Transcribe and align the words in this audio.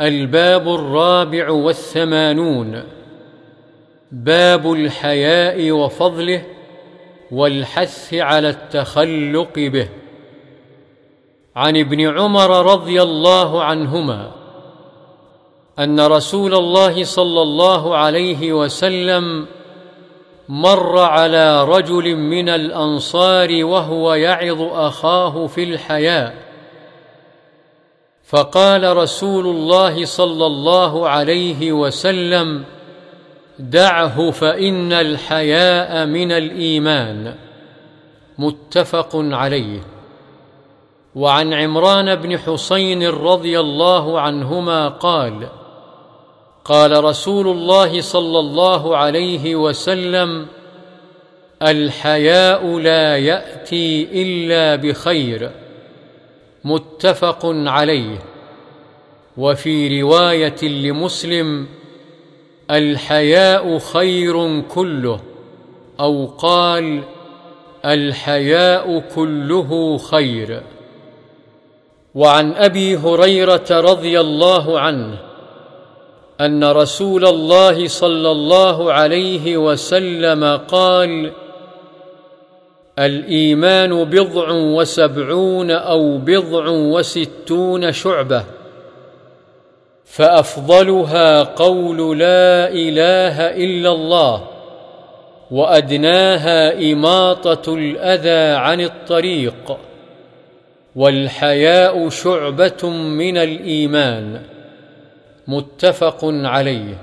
الباب 0.00 0.68
الرابع 0.68 1.50
والثمانون. 1.50 2.84
باب 4.12 4.72
الحياء 4.72 5.70
وفضله 5.70 6.42
والحث 7.30 8.14
على 8.14 8.48
التخلق 8.48 9.52
به. 9.54 9.88
عن 11.56 11.76
ابن 11.76 12.18
عمر 12.18 12.72
رضي 12.72 13.02
الله 13.02 13.64
عنهما 13.64 14.30
أن 15.78 16.00
رسول 16.00 16.54
الله 16.54 17.04
صلى 17.04 17.42
الله 17.42 17.96
عليه 17.96 18.52
وسلم 18.52 19.46
مر 20.48 20.98
على 20.98 21.64
رجل 21.64 22.16
من 22.16 22.48
الأنصار 22.48 23.64
وهو 23.64 24.14
يعظ 24.14 24.62
أخاه 24.62 25.46
في 25.46 25.64
الحياء. 25.64 26.47
فقال 28.28 28.96
رسول 28.96 29.46
الله 29.46 30.04
صلى 30.04 30.46
الله 30.46 31.08
عليه 31.08 31.72
وسلم 31.72 32.64
دعه 33.58 34.30
فإن 34.30 34.92
الحياء 34.92 36.06
من 36.06 36.32
الإيمان. 36.32 37.34
متفق 38.38 39.10
عليه. 39.14 39.80
وعن 41.14 41.54
عمران 41.54 42.14
بن 42.14 42.38
حسين 42.38 43.08
رضي 43.08 43.60
الله 43.60 44.20
عنهما 44.20 44.88
قال 44.88 45.48
قال 46.64 47.04
رسول 47.04 47.48
الله 47.48 48.00
صلى 48.00 48.38
الله 48.38 48.96
عليه 48.96 49.56
وسلم 49.56 50.46
الحياء 51.62 52.78
لا 52.78 53.16
يأتي 53.16 54.08
إلا 54.22 54.76
بخير. 54.76 55.67
متفق 56.64 57.40
عليه. 57.44 58.18
وفي 59.36 60.02
رواية 60.02 60.62
لمسلم 60.62 61.66
الحياء 62.70 63.78
خير 63.78 64.60
كله 64.60 65.20
أو 66.00 66.26
قال 66.26 67.02
الحياء 67.84 69.04
كله 69.14 69.98
خير. 69.98 70.62
وعن 72.14 72.52
أبي 72.52 72.96
هريرة 72.96 73.66
رضي 73.70 74.20
الله 74.20 74.80
عنه 74.80 75.18
أن 76.40 76.64
رسول 76.64 77.26
الله 77.26 77.88
صلى 77.88 78.30
الله 78.30 78.92
عليه 78.92 79.56
وسلم 79.56 80.44
قال 80.56 81.32
الإيمان 82.98 84.04
بضع 84.04 84.50
وسبعون 84.50 85.70
أو 85.70 86.18
بضع 86.18 86.68
وستون 86.68 87.92
شعبة 87.92 88.44
فأفضلها 90.04 91.42
قول 91.42 92.18
لا 92.18 92.68
إله 92.68 93.50
إلا 93.64 93.92
الله 93.92 94.48
وأدناها 95.50 96.92
إماطة 96.92 97.74
الأذى 97.74 98.56
عن 98.56 98.80
الطريق 98.80 99.78
والحياء 100.96 102.08
شعبة 102.08 102.88
من 102.90 103.36
الإيمان 103.36 104.42
متفق 105.48 106.18
عليه. 106.24 106.98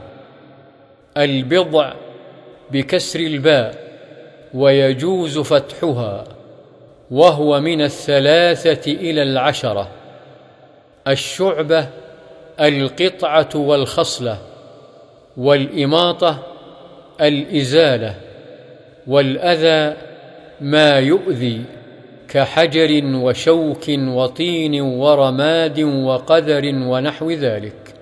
البضع 1.17 1.93
بكسر 2.71 3.19
الباء. 3.19 3.84
ويجوز 4.53 5.39
فتحها 5.39 6.23
وهو 7.11 7.59
من 7.59 7.81
الثلاثة 7.81 8.91
إلى 8.91 9.23
العشرة. 9.23 9.87
الشعبة 11.07 11.87
القطعة 12.59 13.49
والخصلة 13.55 14.37
والإماطة 15.37 16.39
الإزالة 17.21 18.15
والأذى 19.07 19.97
ما 20.61 20.99
يؤذي 20.99 21.61
كحجر 22.29 23.05
وشوك 23.05 23.83
وطين 23.89 24.81
ورماد 24.81 25.79
وقدر 25.79 26.65
ونحو 26.65 27.31
ذلك. 27.31 27.95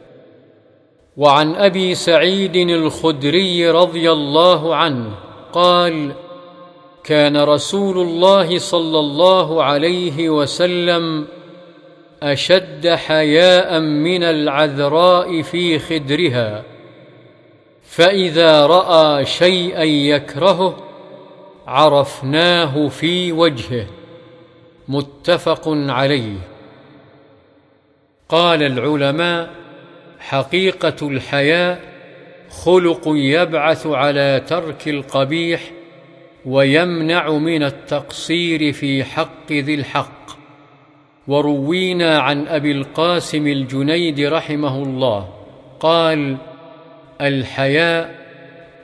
وعن 1.17 1.55
أبي 1.55 1.95
سعيد 1.95 2.55
الخدري 2.55 3.69
رضي 3.69 4.11
الله 4.11 4.75
عنه 4.75 5.11
قال 5.53 6.11
كان 7.03 7.37
رسول 7.37 7.97
الله 7.97 8.57
صلى 8.57 8.99
الله 8.99 9.63
عليه 9.63 10.29
وسلم 10.29 11.27
أشد 12.23 12.87
حياء 12.87 13.79
من 13.79 14.23
العذراء 14.23 15.41
في 15.41 15.79
خدرها 15.79 16.63
فإذا 17.83 18.65
رأى 18.65 19.25
شيئا 19.25 19.83
يكرهه 19.83 20.77
عرفناه 21.67 22.87
في 22.87 23.31
وجهه 23.31 23.87
متفق 24.87 25.63
عليه. 25.67 26.35
قال 28.29 28.63
العلماء 28.63 29.49
حقيقة 30.19 31.07
الحياء 31.07 31.79
خلق 32.49 33.01
يبعث 33.05 33.87
على 33.87 34.41
ترك 34.47 34.87
القبيح 34.87 35.71
ويمنع 36.45 37.31
من 37.31 37.63
التقصير 37.63 38.71
في 38.71 39.03
حق 39.03 39.51
ذي 39.51 39.75
الحق. 39.75 40.23
وروينا 41.27 42.19
عن 42.19 42.47
أبي 42.47 42.71
القاسم 42.71 43.47
الجنيد 43.47 44.19
رحمه 44.19 44.83
الله 44.83 45.33
قال 45.79 46.37
الحياء 47.21 48.15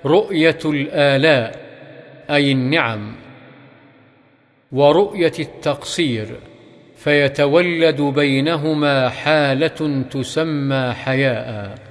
رؤية 0.06 0.60
الآلاء 0.66 1.60
أي 2.30 2.52
النعم. 2.52 3.16
ورؤية 4.72 5.34
التقصير 5.40 6.28
فيتولد 6.96 8.02
بينهما 8.02 9.10
حالة 9.10 10.04
تسمى 10.12 10.94
حياء. 10.94 11.89